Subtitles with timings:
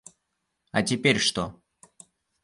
[0.71, 1.61] А теперь что?